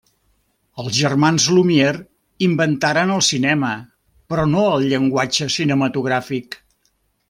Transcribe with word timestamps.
Els 0.83 0.95
germans 0.99 1.45
Lumière 1.57 2.01
inventaren 2.47 3.13
el 3.19 3.23
cinema, 3.29 3.71
però 4.33 4.49
no 4.57 4.67
el 4.75 4.91
llenguatge 4.93 5.53
cinematogràfic. 5.61 6.63